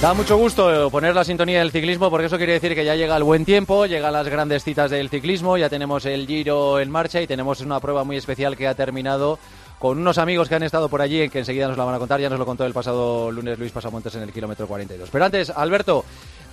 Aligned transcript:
Da 0.00 0.14
mucho 0.14 0.36
gusto 0.36 0.90
poner 0.92 1.12
la 1.12 1.24
sintonía 1.24 1.58
del 1.58 1.72
ciclismo 1.72 2.08
porque 2.08 2.26
eso 2.26 2.36
quiere 2.36 2.52
decir 2.52 2.76
que 2.76 2.84
ya 2.84 2.94
llega 2.94 3.16
el 3.16 3.24
buen 3.24 3.44
tiempo, 3.44 3.84
llegan 3.84 4.12
las 4.12 4.28
grandes 4.28 4.62
citas 4.62 4.92
del 4.92 5.08
ciclismo, 5.08 5.58
ya 5.58 5.68
tenemos 5.68 6.06
el 6.06 6.24
Giro 6.24 6.78
en 6.78 6.88
marcha 6.88 7.20
y 7.20 7.26
tenemos 7.26 7.60
una 7.62 7.80
prueba 7.80 8.04
muy 8.04 8.16
especial 8.16 8.56
que 8.56 8.68
ha 8.68 8.76
terminado 8.76 9.40
con 9.80 9.98
unos 9.98 10.18
amigos 10.18 10.48
que 10.48 10.54
han 10.54 10.62
estado 10.62 10.88
por 10.88 11.02
allí, 11.02 11.28
que 11.28 11.40
enseguida 11.40 11.66
nos 11.66 11.76
la 11.76 11.82
van 11.82 11.96
a 11.96 11.98
contar, 11.98 12.20
ya 12.20 12.30
nos 12.30 12.38
lo 12.38 12.46
contó 12.46 12.64
el 12.64 12.72
pasado 12.72 13.32
lunes 13.32 13.58
Luis 13.58 13.72
Pasamontes 13.72 14.14
en 14.14 14.22
el 14.22 14.32
kilómetro 14.32 14.68
42. 14.68 15.10
Pero 15.10 15.24
antes, 15.24 15.50
Alberto, 15.50 16.04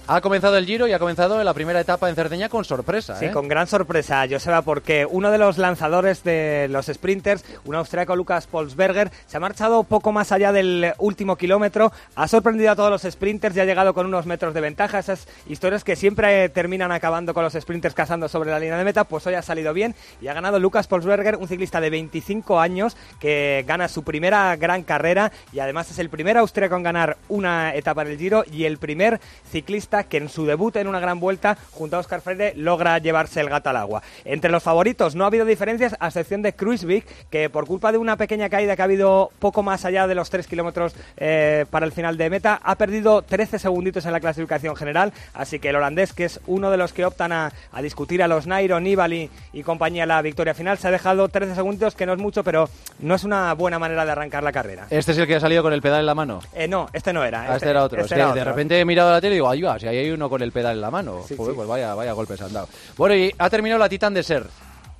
ha 0.08 0.22
comenzado 0.22 0.58
el 0.58 0.66
Giro 0.66 0.88
y 0.88 0.94
ha 0.94 1.00
comenzado 1.00 1.44
la 1.44 1.54
primera 1.54 1.80
etapa 1.80 2.10
en 2.10 2.16
Cerdeña 2.16 2.50
con 2.50 2.64
sorpresa. 2.64 3.16
Sí, 3.18 3.26
¿eh? 3.26 3.32
con 3.32 3.48
gran 3.48 3.68
sorpresa, 3.68 4.26
Joseba, 4.30 4.62
porque 4.62 5.06
uno 5.10 5.32
de 5.32 5.38
los 5.38 5.58
lanzadores 5.58 6.24
de 6.24 6.68
los 6.70 6.86
sprinters, 6.88 7.44
un 7.66 7.76
austriaco 7.76 8.16
Lucas 8.16 8.46
Polsberger, 8.46 9.12
se 9.26 9.38
ha 9.38 9.40
marchado 9.40 9.84
poco 9.84 10.12
más 10.12 10.32
allá 10.32 10.52
del 10.52 10.94
último 11.00 11.38
kilómetro, 11.38 11.92
ha 12.16 12.28
sorprendido 12.28 12.72
a 12.72 12.76
todos 12.76 12.92
los 12.92 13.12
sprinters 13.12 13.56
y 13.56 13.62
ha 13.62 13.66
llegado 13.66 13.94
con 13.94 14.06
unos 14.06 14.26
metros 14.26 14.54
de 14.54 14.62
ventaja. 14.62 15.00
Esas 15.00 15.28
historias 15.48 15.84
que 15.84 15.96
siempre 15.96 16.50
terminan 16.50 16.92
acabando 16.92 17.34
con 17.34 17.44
los 17.44 17.54
sprinters 17.54 17.96
cazando 17.96 18.28
sobre 18.28 18.52
la 18.52 18.60
línea 18.60 18.78
de 18.78 18.84
meta, 18.84 19.06
pues 19.06 19.26
hoy 19.26 19.34
ha 19.34 19.42
salido 19.42 19.74
bien 19.74 19.96
y 20.22 20.28
ha 20.28 20.34
ganado 20.34 20.60
Lucas 20.60 20.88
Polsberger, 20.88 21.38
un 21.38 21.48
ciclista 21.48 21.82
de 21.82 21.90
25 21.90 22.60
años 22.60 22.96
que 23.20 23.64
gana 23.68 23.88
su 23.88 24.04
primera 24.04 24.56
gran 24.56 24.84
carrera 24.84 25.32
y 25.52 25.60
además 25.60 25.90
es 25.90 25.98
el 25.98 26.10
primer 26.10 26.38
austriaco 26.38 26.76
en 26.76 26.84
ganar 26.84 27.18
una 27.28 27.74
etapa 27.74 28.06
del 28.06 28.18
Giro 28.18 28.44
y 28.52 28.66
el 28.66 28.78
primer 28.78 29.20
ciclista 29.50 29.95
que 30.04 30.18
en 30.18 30.30
su 30.30 30.46
debut 30.46 30.76
en 30.76 30.88
una 30.88 31.00
gran 31.00 31.20
vuelta 31.20 31.58
junto 31.72 31.96
a 31.96 32.00
Oscar 32.00 32.22
Freire 32.22 32.54
logra 32.56 32.98
llevarse 33.00 33.40
el 33.40 33.50
gato 33.50 33.70
al 33.70 33.78
agua. 33.78 34.04
Entre 34.26 34.52
los 34.52 34.62
favoritos 34.62 35.16
no 35.16 35.24
ha 35.24 35.28
habido 35.28 35.46
diferencias 35.46 35.96
a 36.00 36.08
excepción 36.08 36.42
de 36.42 36.54
Kruiswijk 36.54 37.06
que 37.30 37.50
por 37.50 37.66
culpa 37.66 37.92
de 37.92 37.98
una 37.98 38.18
pequeña 38.18 38.50
caída 38.50 38.76
que 38.76 38.82
ha 38.82 38.86
habido 38.86 39.32
poco 39.40 39.64
más 39.64 39.86
allá 39.86 40.08
de 40.08 40.16
los 40.16 40.30
3 40.30 40.48
kilómetros 40.48 40.96
eh, 41.18 41.66
para 41.70 41.86
el 41.86 41.92
final 41.92 42.18
de 42.18 42.30
meta 42.30 42.60
ha 42.64 42.76
perdido 42.76 43.22
13 43.22 43.60
segunditos 43.60 44.06
en 44.06 44.12
la 44.12 44.20
clasificación 44.20 44.76
general 44.76 45.14
así 45.34 45.60
que 45.60 45.70
el 45.70 45.76
holandés 45.76 46.14
que 46.14 46.26
es 46.26 46.40
uno 46.48 46.72
de 46.72 46.78
los 46.78 46.94
que 46.94 47.06
optan 47.06 47.32
a, 47.32 47.52
discutir 47.82 48.24
a 48.24 48.28
los 48.28 48.48
Nairo, 48.48 48.80
Nibali 48.80 49.30
y 49.54 49.64
compañía 49.64 50.06
la 50.06 50.22
victoria 50.22 50.54
final 50.54 50.78
se 50.78 50.88
ha 50.88 50.92
dejado 50.92 51.28
13 51.30 51.56
segundos 51.56 51.96
que 51.96 52.06
no 52.06 52.14
es 52.14 52.20
mucho 52.20 52.44
pero 52.44 52.70
no 53.00 53.16
es 53.16 53.24
una 53.24 53.54
buena 53.54 53.80
manera 53.80 54.06
de 54.06 54.12
arrancar 54.12 54.44
la 54.44 54.52
carrera. 54.52 54.88
¿Este 54.90 55.12
es 55.12 55.18
el 55.18 55.28
que 55.28 55.36
ha 55.36 55.40
salido 55.40 55.64
con 55.64 55.74
el 55.74 55.82
pedal 55.82 56.00
en 56.02 56.06
la 56.06 56.16
mano? 56.16 56.42
Eh, 56.54 56.68
no, 56.68 56.88
este 56.94 57.14
no 57.14 57.24
era. 57.24 57.52
Ah, 57.52 57.56
este, 57.56 57.70
era 57.70 57.84
otro. 57.84 58.02
Este 58.02 58.16
de 58.16 58.44
repente 58.44 58.80
he 58.80 58.86
mirado 58.86 59.12
la 59.12 59.22
tele 59.22 59.36
y 59.36 59.38
digo, 59.38 59.50
ayuda, 59.50 59.78
si 59.86 59.90
ahí 59.90 59.98
hay 60.00 60.12
uno 60.12 60.32
con 60.32 60.42
el 60.42 60.52
pedal 60.52 60.76
en 60.76 60.82
la 60.82 60.90
mano. 60.90 61.22
Pues 61.38 61.68
vaya, 61.68 61.94
vaya 61.94 62.14
golpes 62.14 62.42
han 62.42 62.52
dado. 62.52 62.68
Bueno, 62.98 63.16
y 63.16 63.32
ha 63.38 63.50
terminado 63.52 63.78
la 63.78 63.88
Titan 63.88 64.16
de 64.16 64.24
Ser, 64.24 64.48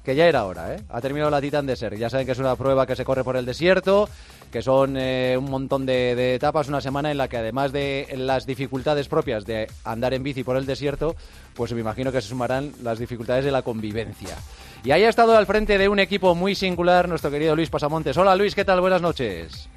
que 0.04 0.16
ya 0.16 0.28
era 0.28 0.46
hora, 0.46 0.76
¿eh? 0.76 0.82
Ha 0.90 1.02
terminado 1.02 1.32
la 1.32 1.42
Titan 1.42 1.66
de 1.66 1.76
Ser. 1.76 1.98
Ya 1.98 2.08
saben 2.08 2.28
que 2.28 2.34
es 2.34 2.38
una 2.38 2.56
prueba 2.56 2.86
que 2.86 2.96
se 2.96 3.04
corre 3.04 3.24
por 3.24 3.36
el 3.36 3.48
desierto, 3.48 4.08
que 4.52 4.62
son 4.62 4.96
eh, 4.96 5.36
un 5.40 5.50
montón 5.50 5.88
de, 5.88 6.36
etapas, 6.36 6.68
una 6.68 6.82
semana 6.82 7.10
en 7.10 7.18
la 7.18 7.28
que 7.28 7.38
además 7.38 7.72
de 7.72 8.14
las 8.16 8.46
dificultades 8.46 9.08
propias 9.08 9.44
de 9.48 9.68
andar 9.84 10.14
en 10.14 10.22
bici 10.22 10.44
por 10.44 10.56
el 10.56 10.68
desierto, 10.68 11.16
pues 11.56 11.74
me 11.74 11.80
imagino 11.80 12.12
que 12.12 12.22
se 12.22 12.28
sumarán 12.28 12.72
las 12.84 13.00
dificultades 13.00 13.44
de 13.44 13.52
la 13.52 13.64
convivencia. 13.64 14.38
Y 14.84 14.92
ahí 14.92 15.04
ha 15.04 15.10
estado 15.10 15.36
al 15.36 15.48
frente 15.48 15.80
de 15.80 15.90
un 15.90 15.98
equipo 15.98 16.36
muy 16.36 16.54
singular 16.54 17.10
nuestro 17.10 17.32
querido 17.32 17.56
Luis 17.56 17.72
Pasamontes. 17.72 18.16
Hola 18.18 18.36
Luis, 18.36 18.54
¿qué 18.54 18.66
tal? 18.66 18.82
Buenas 18.82 19.02
noches. 19.02 19.68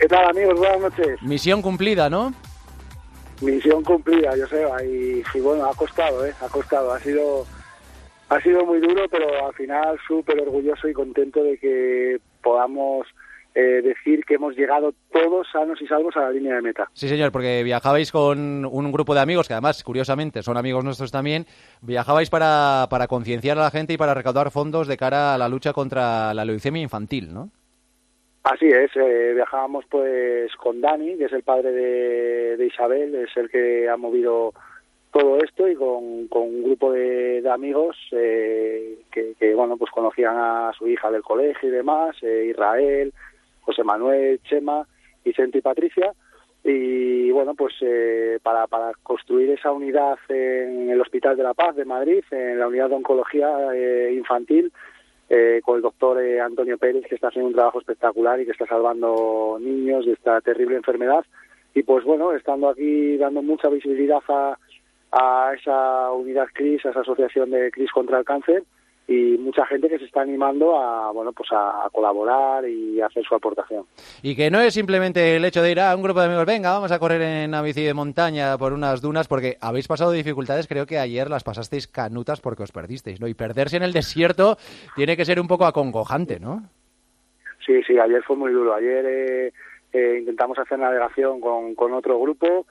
¿Qué 0.00 0.06
tal 0.06 0.30
amigos? 0.30 0.58
Buenas 0.58 0.80
noches. 0.80 1.20
Misión 1.20 1.60
cumplida, 1.60 2.08
¿no? 2.08 2.32
Misión 3.40 3.84
cumplida, 3.84 4.32
sé, 4.48 4.66
y, 4.84 5.22
y, 5.36 5.40
bueno, 5.40 5.66
ha 5.66 5.74
costado, 5.74 6.26
¿eh? 6.26 6.34
Ha 6.40 6.48
costado, 6.48 6.92
ha 6.92 6.98
sido, 6.98 7.46
ha 8.28 8.40
sido 8.40 8.64
muy 8.66 8.80
duro, 8.80 9.06
pero 9.08 9.46
al 9.46 9.54
final 9.54 9.96
súper 10.06 10.40
orgulloso 10.40 10.88
y 10.88 10.92
contento 10.92 11.42
de 11.42 11.56
que 11.58 12.18
podamos 12.42 13.06
eh, 13.54 13.82
decir 13.82 14.24
que 14.24 14.34
hemos 14.34 14.56
llegado 14.56 14.92
todos 15.12 15.46
sanos 15.52 15.80
y 15.82 15.86
salvos 15.86 16.16
a 16.16 16.20
la 16.20 16.30
línea 16.30 16.54
de 16.54 16.62
meta. 16.62 16.88
Sí, 16.92 17.08
señor, 17.08 17.32
porque 17.32 17.62
viajabais 17.62 18.12
con 18.12 18.64
un 18.64 18.92
grupo 18.92 19.14
de 19.14 19.20
amigos, 19.20 19.48
que 19.48 19.54
además, 19.54 19.82
curiosamente, 19.82 20.42
son 20.42 20.56
amigos 20.56 20.84
nuestros 20.84 21.10
también, 21.10 21.46
viajabais 21.80 22.30
para, 22.30 22.86
para 22.90 23.08
concienciar 23.08 23.58
a 23.58 23.62
la 23.62 23.70
gente 23.70 23.94
y 23.94 23.96
para 23.96 24.14
recaudar 24.14 24.50
fondos 24.50 24.86
de 24.86 24.96
cara 24.96 25.34
a 25.34 25.38
la 25.38 25.48
lucha 25.48 25.72
contra 25.72 26.34
la 26.34 26.44
leucemia 26.44 26.82
infantil, 26.82 27.34
¿no? 27.34 27.50
Así 28.50 28.66
es, 28.66 28.90
eh, 28.96 29.32
viajábamos 29.34 29.84
pues 29.90 30.50
con 30.56 30.80
Dani, 30.80 31.18
que 31.18 31.26
es 31.26 31.32
el 31.34 31.42
padre 31.42 31.70
de, 31.70 32.66
Isabel, 32.66 33.14
es 33.14 33.36
el 33.36 33.50
que 33.50 33.86
ha 33.90 33.98
movido 33.98 34.54
todo 35.12 35.36
esto 35.44 35.68
y 35.68 35.74
con, 35.74 36.28
un 36.30 36.62
grupo 36.62 36.90
de, 36.92 37.46
amigos 37.46 37.94
eh, 38.12 39.00
que, 39.10 39.54
bueno 39.54 39.76
pues 39.76 39.90
conocían 39.90 40.34
a 40.34 40.72
su 40.78 40.88
hija 40.88 41.10
del 41.10 41.20
colegio 41.20 41.68
y 41.68 41.72
demás, 41.72 42.16
eh, 42.22 42.46
Israel, 42.48 43.12
José 43.60 43.84
Manuel, 43.84 44.40
Chema, 44.44 44.86
Vicente 45.22 45.58
y 45.58 45.62
Patricia. 45.62 46.14
Y 46.64 47.30
bueno 47.30 47.54
pues 47.54 47.74
para, 48.42 48.66
para 48.66 48.92
construir 49.02 49.50
esa 49.50 49.72
unidad 49.72 50.18
en 50.30 50.88
el 50.88 51.00
Hospital 51.02 51.36
de 51.36 51.42
la 51.42 51.52
Paz 51.52 51.76
de 51.76 51.84
Madrid, 51.84 52.24
en 52.30 52.58
la 52.58 52.68
unidad 52.68 52.88
de 52.88 52.94
oncología 52.94 54.10
infantil, 54.10 54.72
eh, 55.28 55.60
con 55.64 55.76
el 55.76 55.82
doctor 55.82 56.22
eh, 56.22 56.40
Antonio 56.40 56.78
Pérez, 56.78 57.04
que 57.06 57.14
está 57.14 57.28
haciendo 57.28 57.48
un 57.48 57.54
trabajo 57.54 57.80
espectacular 57.80 58.40
y 58.40 58.46
que 58.46 58.52
está 58.52 58.66
salvando 58.66 59.58
niños 59.60 60.06
de 60.06 60.12
esta 60.12 60.40
terrible 60.40 60.76
enfermedad. 60.76 61.24
Y 61.74 61.82
pues 61.82 62.04
bueno, 62.04 62.32
estando 62.32 62.70
aquí 62.70 63.16
dando 63.16 63.42
mucha 63.42 63.68
visibilidad 63.68 64.22
a, 64.28 64.58
a 65.12 65.52
esa 65.54 66.12
unidad 66.12 66.48
CRIS, 66.52 66.86
a 66.86 66.90
esa 66.90 67.00
asociación 67.00 67.50
de 67.50 67.70
CRIS 67.70 67.92
contra 67.92 68.18
el 68.18 68.24
cáncer, 68.24 68.64
y 69.08 69.38
mucha 69.38 69.64
gente 69.66 69.88
que 69.88 69.98
se 69.98 70.04
está 70.04 70.20
animando 70.20 70.78
a 70.78 71.10
bueno 71.12 71.32
pues 71.32 71.48
a, 71.52 71.88
colaborar 71.90 72.68
y 72.68 73.00
hacer 73.00 73.24
su 73.24 73.34
aportación. 73.34 73.86
Y 74.22 74.36
que 74.36 74.50
no 74.50 74.60
es 74.60 74.74
simplemente 74.74 75.36
el 75.36 75.44
hecho 75.46 75.62
de 75.62 75.72
ir 75.72 75.80
a 75.80 75.96
un 75.96 76.02
grupo 76.02 76.20
de 76.20 76.26
amigos 76.26 76.44
venga 76.44 76.72
vamos 76.72 76.92
a 76.92 76.98
correr 76.98 77.22
en 77.22 77.48
una 77.48 77.62
bici 77.62 77.82
de 77.82 77.94
montaña 77.94 78.56
por 78.58 78.74
unas 78.74 79.00
dunas 79.00 79.26
porque 79.26 79.56
habéis 79.62 79.88
pasado 79.88 80.12
dificultades 80.12 80.68
creo 80.68 80.84
que 80.84 80.98
ayer 80.98 81.30
las 81.30 81.42
pasasteis 81.42 81.88
canutas 81.88 82.42
porque 82.42 82.62
os 82.62 82.72
perdisteis 82.72 83.18
no 83.18 83.28
y 83.28 83.34
perderse 83.34 83.78
en 83.78 83.82
el 83.82 83.94
desierto 83.94 84.58
tiene 84.94 85.16
que 85.16 85.24
ser 85.24 85.40
un 85.40 85.48
poco 85.48 85.64
acongojante 85.64 86.38
no 86.38 86.62
sí 87.64 87.82
sí 87.86 87.98
ayer 87.98 88.22
fue 88.22 88.36
muy 88.36 88.52
duro. 88.52 88.74
Ayer 88.74 89.06
eh, 89.06 89.52
eh, 89.92 90.16
intentamos 90.20 90.58
hacer 90.58 90.78
navegación 90.78 91.40
con, 91.40 91.74
con 91.74 91.94
otro 91.94 92.20
grupo 92.20 92.66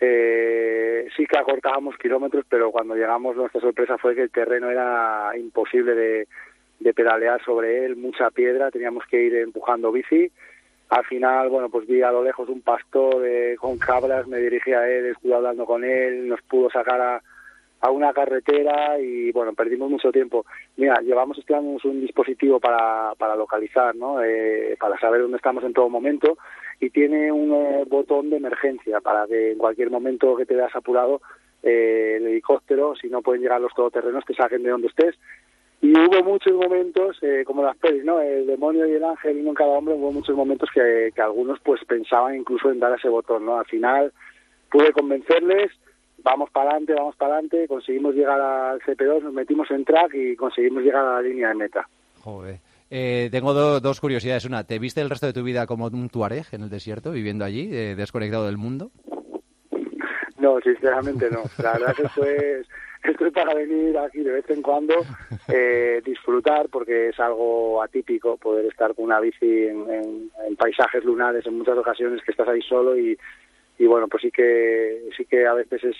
eh, 0.00 1.08
sí 1.14 1.26
que 1.26 1.38
acortábamos 1.38 1.96
kilómetros, 1.98 2.44
pero 2.48 2.70
cuando 2.70 2.94
llegamos 2.94 3.36
nuestra 3.36 3.60
sorpresa 3.60 3.98
fue 3.98 4.14
que 4.14 4.22
el 4.22 4.30
terreno 4.30 4.70
era 4.70 5.32
imposible 5.36 5.94
de, 5.94 6.26
pedalear 6.94 7.42
sobre 7.44 7.84
él, 7.84 7.96
mucha 7.96 8.30
piedra, 8.30 8.70
teníamos 8.70 9.04
que 9.06 9.22
ir 9.22 9.34
empujando 9.36 9.92
bici. 9.92 10.30
Al 10.88 11.04
final, 11.04 11.48
bueno, 11.50 11.68
pues 11.68 11.86
vi 11.86 12.02
a 12.02 12.10
lo 12.10 12.24
lejos 12.24 12.48
un 12.48 12.62
pastor 12.62 13.24
eh, 13.24 13.54
con 13.56 13.78
cabras, 13.78 14.26
me 14.26 14.38
dirigí 14.38 14.72
a 14.72 14.88
él, 14.88 15.06
estuve 15.06 15.34
hablando 15.34 15.66
con 15.66 15.84
él, 15.84 16.26
nos 16.26 16.42
pudo 16.42 16.68
sacar 16.70 17.00
a, 17.00 17.22
a 17.80 17.90
una 17.90 18.12
carretera 18.12 18.98
y 19.00 19.32
bueno, 19.32 19.54
perdimos 19.54 19.90
mucho 19.90 20.12
tiempo. 20.12 20.44
Mira, 20.76 21.00
llevamos 21.00 21.38
estudiando 21.38 21.78
un 21.82 22.00
dispositivo 22.00 22.60
para, 22.60 23.14
para 23.16 23.36
localizar, 23.36 23.96
¿no? 23.96 24.22
Eh, 24.22 24.76
para 24.78 24.98
saber 24.98 25.22
dónde 25.22 25.38
estamos 25.38 25.64
en 25.64 25.72
todo 25.72 25.88
momento 25.88 26.36
y 26.80 26.90
tiene 26.90 27.30
un 27.30 27.52
eh, 27.52 27.84
botón 27.86 28.30
de 28.30 28.36
emergencia 28.36 29.00
para 29.00 29.26
que 29.26 29.52
en 29.52 29.58
cualquier 29.58 29.90
momento 29.90 30.36
que 30.36 30.46
te 30.46 30.54
veas 30.54 30.74
apurado 30.74 31.20
eh, 31.62 32.16
el 32.16 32.26
helicóptero, 32.26 32.94
si 32.96 33.08
no 33.08 33.22
pueden 33.22 33.42
llegar 33.42 33.60
los 33.60 33.74
todoterrenos, 33.74 34.24
te 34.24 34.34
saquen 34.34 34.62
de 34.62 34.70
donde 34.70 34.88
estés. 34.88 35.14
Y 35.82 35.92
hubo 35.92 36.22
muchos 36.22 36.52
momentos, 36.52 37.18
eh, 37.22 37.42
como 37.46 37.62
las 37.62 37.76
pelis, 37.78 38.04
¿no? 38.04 38.20
El 38.20 38.46
demonio 38.46 38.86
y 38.86 38.92
el 38.92 39.04
ángel, 39.04 39.38
uno 39.38 39.50
en 39.50 39.54
cada 39.54 39.70
hombre, 39.70 39.94
hubo 39.94 40.12
muchos 40.12 40.36
momentos 40.36 40.68
que, 40.74 41.10
que 41.14 41.22
algunos 41.22 41.58
pues 41.60 41.82
pensaban 41.86 42.36
incluso 42.36 42.70
en 42.70 42.80
dar 42.80 42.98
ese 42.98 43.08
botón, 43.08 43.46
¿no? 43.46 43.58
Al 43.58 43.66
final 43.66 44.12
pude 44.70 44.92
convencerles, 44.92 45.72
vamos 46.22 46.50
para 46.50 46.70
adelante, 46.70 46.94
vamos 46.94 47.16
para 47.16 47.34
adelante, 47.34 47.66
conseguimos 47.68 48.14
llegar 48.14 48.40
al 48.40 48.80
CP2, 48.80 49.22
nos 49.22 49.32
metimos 49.32 49.70
en 49.70 49.84
track 49.84 50.14
y 50.14 50.36
conseguimos 50.36 50.82
llegar 50.82 51.04
a 51.04 51.14
la 51.14 51.22
línea 51.22 51.48
de 51.48 51.54
meta. 51.54 51.88
Joder. 52.20 52.58
Eh, 52.90 53.28
tengo 53.30 53.54
dos 53.54 54.00
curiosidades. 54.00 54.44
Una, 54.44 54.64
¿te 54.64 54.78
viste 54.78 55.00
el 55.00 55.10
resto 55.10 55.26
de 55.26 55.32
tu 55.32 55.44
vida 55.44 55.66
como 55.66 55.86
un 55.86 56.08
tuareg 56.08 56.46
en 56.52 56.62
el 56.62 56.70
desierto, 56.70 57.12
viviendo 57.12 57.44
allí, 57.44 57.68
eh, 57.72 57.94
desconectado 57.94 58.46
del 58.46 58.58
mundo? 58.58 58.90
No, 60.38 60.58
sinceramente 60.60 61.30
no. 61.30 61.42
La 61.62 61.72
verdad 61.74 61.94
que 61.94 62.08
fue, 62.08 62.62
estoy 63.04 63.30
para 63.30 63.54
venir 63.54 63.96
aquí 63.98 64.20
de 64.20 64.32
vez 64.32 64.50
en 64.50 64.62
cuando, 64.62 64.94
eh, 65.48 66.02
disfrutar, 66.04 66.68
porque 66.68 67.10
es 67.10 67.20
algo 67.20 67.82
atípico 67.82 68.36
poder 68.36 68.66
estar 68.66 68.94
con 68.94 69.04
una 69.04 69.20
bici 69.20 69.66
en, 69.66 70.30
paisajes 70.58 71.04
lunares 71.04 71.46
en 71.46 71.56
muchas 71.56 71.78
ocasiones 71.78 72.22
que 72.22 72.32
estás 72.32 72.48
ahí 72.48 72.60
solo 72.62 72.98
y, 72.98 73.16
y 73.80 73.86
bueno, 73.86 74.08
pues 74.08 74.20
sí 74.22 74.30
que, 74.30 75.08
sí 75.16 75.24
que 75.24 75.46
a 75.46 75.54
veces 75.54 75.82
es, 75.82 75.96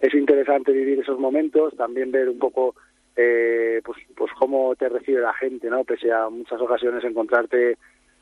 es 0.00 0.14
interesante 0.14 0.70
vivir 0.70 1.00
esos 1.00 1.18
momentos, 1.18 1.76
también 1.76 2.12
ver 2.12 2.28
un 2.28 2.38
poco 2.38 2.76
eh, 3.16 3.82
pues, 3.84 3.98
pues 4.16 4.30
cómo 4.38 4.76
te 4.76 4.88
recibe 4.88 5.20
la 5.20 5.34
gente, 5.34 5.68
¿no? 5.68 5.82
Pese 5.82 6.12
a 6.12 6.28
muchas 6.28 6.60
ocasiones 6.60 7.02
encontrarte 7.02 7.76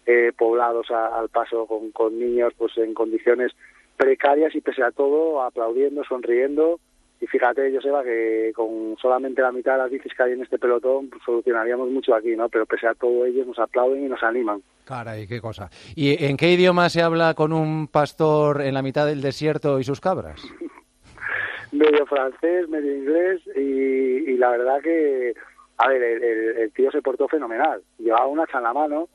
eh, 0.07 0.33
poblados 0.35 0.91
al 0.91 1.29
paso 1.29 1.67
con, 1.67 1.91
con 1.91 2.19
niños 2.19 2.55
pues 2.57 2.73
en 2.79 2.95
condiciones 2.95 3.53
precarias 3.99 4.55
y 4.55 4.63
pese 4.63 4.83
a 4.83 4.93
todo 4.93 5.43
aplaudiendo, 5.43 6.03
sonriendo 6.05 6.81
y 7.23 7.27
fíjate, 7.29 7.73
Joseba, 7.73 8.03
que 8.03 8.51
con 8.53 8.97
solamente 9.01 9.43
la 9.43 9.53
mitad 9.53 9.75
de 9.75 9.79
las 9.79 9.91
bicis 9.93 10.13
que 10.13 10.25
hay 10.25 10.33
en 10.33 10.43
este 10.43 10.59
pelotón 10.59 11.09
pues, 11.09 11.23
solucionaríamos 11.25 11.89
mucho 11.89 12.17
aquí, 12.17 12.35
¿no? 12.35 12.49
Pero 12.49 12.67
pese 12.67 12.89
a 12.89 12.95
todo 12.95 13.25
ellos 13.25 13.47
nos 13.47 13.61
aplauden 13.61 14.05
y 14.05 14.09
nos 14.09 14.21
animan. 14.25 14.61
Caray, 14.85 15.29
qué 15.29 15.41
cosa. 15.41 15.71
¿Y 15.95 16.25
en 16.25 16.37
qué 16.37 16.51
idioma 16.51 16.89
se 16.89 17.01
habla 17.01 17.35
con 17.35 17.53
un 17.53 17.87
pastor 17.87 18.61
en 18.63 18.75
la 18.75 18.83
mitad 18.83 19.07
del 19.07 19.23
desierto 19.23 19.79
y 19.79 19.85
sus 19.85 20.01
cabras? 20.01 20.43
medio 21.71 22.05
francés, 22.07 22.69
medio 22.69 22.93
inglés 22.93 23.41
y, 23.55 24.37
la 24.37 24.51
verdad 24.51 24.81
que, 24.83 25.33
a 25.79 25.89
ver, 25.91 26.03
el, 26.03 26.73
tío 26.73 26.91
se 26.91 27.03
portó 27.03 27.29
fenomenal. 27.29 27.83
Llevaba 27.99 28.27
una 28.27 28.43
hacha 28.43 28.59
en 28.59 28.65
la 28.65 28.73
mano, 28.73 29.09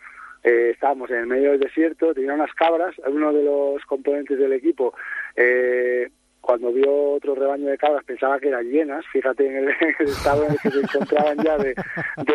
eh, 0.45 0.69
estábamos 0.73 1.09
en 1.09 1.17
el 1.17 1.27
medio 1.27 1.51
del 1.51 1.59
desierto, 1.59 2.13
tenía 2.13 2.35
unas 2.35 2.53
cabras, 2.53 2.95
uno 3.05 3.33
de 3.33 3.43
los 3.43 3.83
componentes 3.83 4.39
del 4.39 4.53
equipo 4.53 4.93
eh, 5.35 6.09
cuando 6.47 6.71
vio 6.71 7.11
otro 7.11 7.35
rebaño 7.35 7.67
de 7.67 7.77
cabras 7.77 8.05
pensaba 8.05 8.39
que 8.39 8.47
eran 8.47 8.63
llenas, 8.71 9.05
fíjate 9.11 9.45
en 9.47 9.57
el, 9.57 9.69
estado 9.99 10.45
en 10.45 10.53
el 10.53 10.59
que 10.59 10.71
se 10.71 10.79
encontraban 10.79 11.37
ya 11.43 11.57
de, 11.57 11.75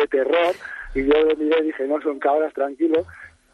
terror, 0.07 0.53
y 0.93 1.03
yo 1.07 1.19
lo 1.23 1.35
miré 1.35 1.61
y 1.61 1.63
dije, 1.63 1.87
no, 1.87 1.99
son 1.99 2.19
cabras, 2.19 2.53
tranquilo, 2.53 3.07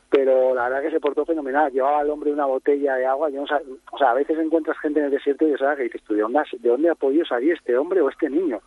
pero 0.10 0.54
la 0.54 0.68
verdad 0.68 0.82
que 0.82 0.92
se 0.92 1.00
portó 1.00 1.26
fenomenal, 1.26 1.72
llevaba 1.72 2.02
al 2.02 2.10
hombre 2.10 2.34
una 2.34 2.46
botella 2.46 2.96
de 2.96 3.06
agua, 3.06 3.30
yo 3.30 3.46
no 3.46 3.58
o 3.92 3.98
sea, 3.98 4.12
a 4.12 4.16
veces 4.16 4.38
encuentras 4.38 4.78
gente 4.80 5.00
en 5.00 5.06
el 5.06 5.12
desierto 5.12 5.48
y 5.48 5.56
sabes 5.56 5.78
que 5.78 5.84
dices 5.84 6.04
tú, 6.04 6.14
¿de 6.14 6.24
dónde, 6.24 6.42
¿de 6.52 6.70
dónde 6.70 6.90
ha 6.90 6.96
podido 6.96 7.24
salir 7.26 7.54
este 7.54 7.78
hombre 7.78 8.02
o 8.02 8.10
este 8.10 8.30
niño? 8.30 8.60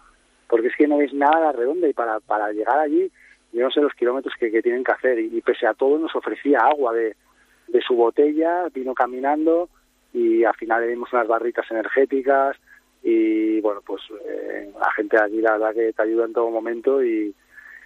Porque 0.49 0.69
es 0.69 0.77
que 0.79 0.89
no 0.89 0.97
ves 0.97 1.13
nada 1.13 1.51
a 1.51 1.53
redonda 1.53 1.89
y 1.89 1.93
para, 1.93 2.21
para 2.21 2.53
llegar 2.53 2.79
allí, 2.79 3.13
yo 3.53 3.65
no 3.65 3.71
sé 3.71 3.83
los 3.83 3.93
kilómetros 3.93 4.33
que, 4.41 4.63
tienen 4.63 4.83
que 4.83 4.93
hacer, 4.93 5.19
y, 5.19 5.43
pese 5.43 5.67
a 5.67 5.75
todo 5.75 5.99
nos 5.99 6.17
ofrecía 6.17 6.61
agua 6.61 6.95
de, 6.95 7.17
de 7.69 7.83
su 7.83 7.95
botella, 7.95 8.69
vino 8.73 8.95
caminando, 8.95 9.69
y 10.13 10.45
al 10.45 10.55
final 10.55 10.83
le 10.83 10.89
dimos 10.89 11.13
unas 11.13 11.27
barritas 11.27 11.71
energéticas 11.71 12.57
y 13.03 13.61
bueno, 13.61 13.81
pues 13.85 14.03
eh, 14.27 14.71
la 14.79 14.91
gente 14.93 15.17
aquí 15.19 15.41
la 15.41 15.53
verdad 15.53 15.75
que 15.75 15.93
te 15.93 16.03
ayuda 16.03 16.27
en 16.27 16.33
todo 16.33 16.51
momento 16.51 17.03
y, 17.03 17.35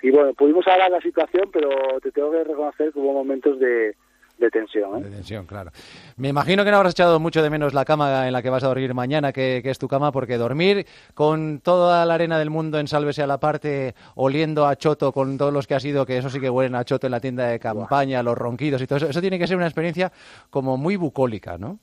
y 0.02 0.11
bueno, 0.11 0.34
pudimos 0.34 0.67
hablar 0.69 0.90
la 0.90 1.00
situación, 1.00 1.50
pero 1.52 1.69
te 2.02 2.11
tengo 2.12 2.31
que 2.31 2.44
reconocer 2.44 2.93
que 2.93 2.99
hubo 2.99 3.12
momentos 3.12 3.58
de, 3.58 3.94
de 4.38 4.50
tensión. 4.50 4.99
¿eh? 4.99 5.05
De 5.05 5.11
tensión, 5.11 5.46
claro. 5.46 5.70
Me 6.17 6.28
imagino 6.28 6.64
que 6.64 6.70
no 6.70 6.76
habrás 6.76 6.93
echado 6.93 7.19
mucho 7.19 7.43
de 7.43 7.50
menos 7.50 7.75
la 7.75 7.84
cama 7.84 8.26
en 8.26 8.32
la 8.32 8.43
que 8.43 8.50
vas 8.50 8.62
a 8.64 8.69
dormir 8.69 8.93
mañana, 8.94 9.32
que, 9.32 9.62
es 9.64 9.78
tu 9.78 9.88
cama, 9.88 10.12
porque 10.12 10.37
dormir 10.37 10.87
con 11.14 11.61
toda 11.61 12.05
la 12.05 12.14
arena 12.14 12.38
del 12.38 12.50
mundo 12.50 12.78
en 12.78 12.88
sálvese 12.88 13.23
a 13.23 13.26
la 13.26 13.40
parte, 13.40 13.94
oliendo 14.14 14.67
a 14.67 14.76
choto 14.76 15.12
con 15.12 15.38
todos 15.38 15.52
los 15.52 15.67
que 15.67 15.75
ha 15.75 15.81
sido, 15.81 16.06
que 16.06 16.19
eso 16.19 16.31
sí 16.31 16.40
que 16.40 16.50
huelen 16.50 16.75
a 16.75 16.84
choto 16.84 17.06
en 17.06 17.12
la 17.12 17.20
tienda 17.20 17.46
de 17.49 17.58
campaña, 17.58 18.23
los 18.23 18.37
ronquidos 18.37 18.82
y 18.82 18.87
todo 18.87 18.99
eso, 18.99 19.08
eso 19.08 19.20
tiene 19.20 19.38
que 19.38 19.46
ser 19.46 19.56
una 19.56 19.67
experiencia 19.67 20.12
como 20.50 20.76
muy 20.76 20.96
bucólica, 20.96 21.56
¿no? 21.58 21.78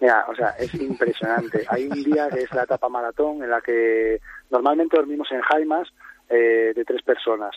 Mira, 0.00 0.26
o 0.28 0.34
sea, 0.34 0.50
es 0.58 0.72
impresionante. 0.74 1.64
Hay 1.68 1.86
un 1.86 2.02
día 2.04 2.28
que 2.28 2.40
es 2.42 2.52
la 2.54 2.62
etapa 2.62 2.88
maratón 2.88 3.42
en 3.42 3.50
la 3.50 3.60
que 3.60 4.20
normalmente 4.50 4.96
dormimos 4.96 5.30
en 5.32 5.40
jaimas 5.40 5.88
eh, 6.28 6.72
de 6.74 6.84
tres 6.84 7.02
personas. 7.02 7.54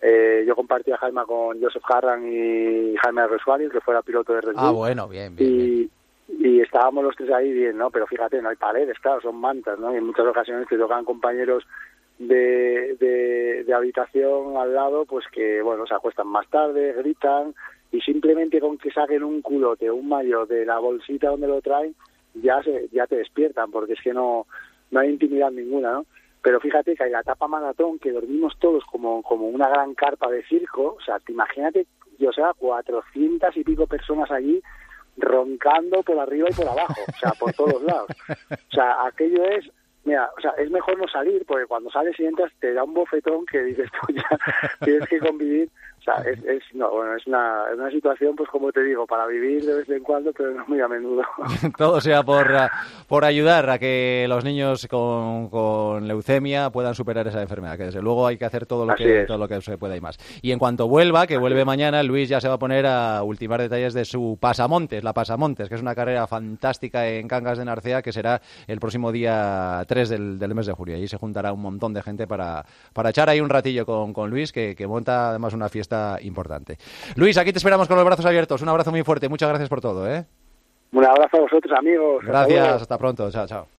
Eh, 0.00 0.44
yo 0.46 0.54
compartía 0.54 0.98
jaima 0.98 1.24
con 1.24 1.60
Joseph 1.62 1.84
Harran 1.88 2.26
y 2.30 2.94
Jaime 2.96 3.26
Resuárez, 3.26 3.70
que 3.72 3.80
fuera 3.80 4.02
piloto 4.02 4.34
de 4.34 4.40
Red 4.40 4.54
Ah, 4.56 4.70
bueno, 4.70 5.08
bien, 5.08 5.34
bien, 5.34 5.50
y, 5.50 5.90
y, 6.28 6.60
estábamos 6.60 7.04
los 7.04 7.16
tres 7.16 7.30
ahí 7.30 7.52
bien, 7.52 7.78
¿no? 7.78 7.90
Pero 7.90 8.06
fíjate, 8.06 8.42
no 8.42 8.50
hay 8.50 8.56
paredes, 8.56 8.98
claro, 8.98 9.22
son 9.22 9.36
mantas, 9.36 9.78
¿no? 9.78 9.94
Y 9.94 9.96
en 9.96 10.04
muchas 10.04 10.26
ocasiones 10.26 10.68
te 10.68 10.76
tocan 10.76 11.06
compañeros 11.06 11.64
de, 12.18 12.96
de, 13.00 13.64
de 13.64 13.74
habitación 13.74 14.56
al 14.58 14.74
lado, 14.74 15.06
pues 15.06 15.24
que, 15.32 15.62
bueno, 15.62 15.86
se 15.86 15.94
acuestan 15.94 16.26
más 16.26 16.46
tarde, 16.48 16.92
gritan, 16.92 17.54
y 17.92 18.00
simplemente 18.00 18.60
con 18.60 18.78
que 18.78 18.90
saquen 18.90 19.22
un 19.22 19.42
culote 19.42 19.90
un 19.90 20.08
mayo 20.08 20.46
de 20.46 20.64
la 20.64 20.78
bolsita 20.78 21.28
donde 21.28 21.48
lo 21.48 21.60
traen, 21.60 21.94
ya 22.34 22.62
se, 22.62 22.88
ya 22.92 23.06
te 23.06 23.16
despiertan, 23.16 23.70
porque 23.70 23.92
es 23.92 24.00
que 24.02 24.12
no, 24.12 24.46
no 24.90 25.00
hay 25.00 25.10
intimidad 25.10 25.50
ninguna, 25.50 25.92
¿no? 25.92 26.06
Pero 26.42 26.60
fíjate 26.60 26.94
que 26.94 27.04
hay 27.04 27.10
la 27.10 27.20
etapa 27.20 27.48
maratón, 27.48 27.98
que 27.98 28.12
dormimos 28.12 28.54
todos 28.58 28.84
como, 28.84 29.22
como 29.22 29.48
una 29.48 29.68
gran 29.68 29.94
carpa 29.94 30.30
de 30.30 30.44
circo, 30.44 30.96
o 30.98 31.00
sea, 31.00 31.18
te 31.18 31.32
imagínate, 31.32 31.86
yo 32.18 32.32
sea, 32.32 32.52
cuatrocientas 32.52 33.56
y 33.56 33.64
pico 33.64 33.86
personas 33.86 34.30
allí 34.30 34.60
roncando 35.16 36.02
por 36.02 36.18
arriba 36.18 36.48
y 36.50 36.54
por 36.54 36.68
abajo, 36.68 37.00
o 37.08 37.18
sea, 37.18 37.32
por 37.38 37.52
todos 37.54 37.82
lados. 37.82 38.08
O 38.50 38.74
sea, 38.74 39.06
aquello 39.06 39.44
es 39.44 39.70
mira, 40.04 40.30
o 40.36 40.40
sea, 40.40 40.50
es 40.58 40.70
mejor 40.70 40.98
no 40.98 41.08
salir 41.08 41.44
porque 41.46 41.66
cuando 41.66 41.90
sales 41.90 42.18
y 42.18 42.26
entras 42.26 42.52
te 42.60 42.72
da 42.72 42.84
un 42.84 42.94
bofetón 42.94 43.46
que 43.46 43.62
dices 43.62 43.90
tú 43.90 44.12
ya 44.12 44.38
tienes 44.84 45.08
que 45.08 45.18
convivir 45.18 45.70
o 46.06 46.12
sea, 46.12 46.22
es, 46.30 46.38
es, 46.44 46.62
no, 46.74 46.90
bueno, 46.90 47.16
es 47.16 47.26
una, 47.26 47.62
una 47.74 47.90
situación, 47.90 48.36
pues 48.36 48.50
como 48.50 48.70
te 48.70 48.82
digo, 48.82 49.06
para 49.06 49.26
vivir 49.26 49.64
de 49.64 49.74
vez 49.74 49.88
en 49.88 50.02
cuando, 50.02 50.32
pero 50.34 50.52
no 50.52 50.64
muy 50.66 50.78
a 50.78 50.86
menudo. 50.86 51.22
Todo 51.78 51.98
sea 52.00 52.22
por, 52.22 52.46
por 53.08 53.24
ayudar 53.24 53.70
a 53.70 53.78
que 53.78 54.26
los 54.28 54.44
niños 54.44 54.86
con, 54.86 55.48
con 55.48 56.06
leucemia 56.06 56.68
puedan 56.68 56.94
superar 56.94 57.26
esa 57.26 57.40
enfermedad, 57.40 57.78
que 57.78 57.84
desde 57.84 58.02
luego 58.02 58.26
hay 58.26 58.36
que 58.36 58.44
hacer 58.44 58.66
todo 58.66 58.84
lo, 58.84 58.94
que, 58.94 59.24
todo 59.24 59.38
lo 59.38 59.48
que 59.48 59.62
se 59.62 59.78
pueda 59.78 59.96
y 59.96 60.02
más. 60.02 60.18
Y 60.42 60.52
en 60.52 60.58
cuanto 60.58 60.88
vuelva, 60.88 61.26
que 61.26 61.38
vuelve 61.38 61.64
mañana, 61.64 62.02
Luis 62.02 62.28
ya 62.28 62.38
se 62.38 62.48
va 62.48 62.54
a 62.54 62.58
poner 62.58 62.84
a 62.84 63.22
ultimar 63.22 63.62
detalles 63.62 63.94
de 63.94 64.04
su 64.04 64.36
Pasamontes, 64.38 65.02
la 65.04 65.14
Pasamontes, 65.14 65.70
que 65.70 65.74
es 65.74 65.80
una 65.80 65.94
carrera 65.94 66.26
fantástica 66.26 67.08
en 67.08 67.28
Cangas 67.28 67.56
de 67.56 67.64
Narcea, 67.64 68.02
que 68.02 68.12
será 68.12 68.42
el 68.66 68.78
próximo 68.78 69.10
día 69.10 69.82
3 69.88 70.08
del, 70.10 70.38
del 70.38 70.54
mes 70.54 70.66
de 70.66 70.74
julio. 70.74 70.96
Allí 70.96 71.08
se 71.08 71.16
juntará 71.16 71.50
un 71.52 71.62
montón 71.62 71.94
de 71.94 72.02
gente 72.02 72.26
para, 72.26 72.62
para 72.92 73.08
echar 73.08 73.30
ahí 73.30 73.40
un 73.40 73.48
ratillo 73.48 73.86
con, 73.86 74.12
con 74.12 74.28
Luis, 74.28 74.52
que, 74.52 74.74
que 74.76 74.86
monta 74.86 75.30
además 75.30 75.54
una 75.54 75.70
fiesta 75.70 75.93
importante. 76.22 76.78
Luis, 77.16 77.36
aquí 77.38 77.52
te 77.52 77.58
esperamos 77.58 77.88
con 77.88 77.96
los 77.96 78.04
brazos 78.04 78.26
abiertos. 78.26 78.62
Un 78.62 78.68
abrazo 78.68 78.90
muy 78.90 79.02
fuerte. 79.02 79.28
Muchas 79.28 79.48
gracias 79.48 79.68
por 79.68 79.80
todo. 79.80 80.08
¿eh? 80.10 80.24
Un 80.92 81.04
abrazo 81.04 81.38
a 81.38 81.40
vosotros, 81.40 81.72
amigos. 81.76 82.24
Gracias. 82.24 82.82
Hasta 82.82 82.98
pronto. 82.98 83.30
Chao, 83.30 83.46
chao. 83.46 83.66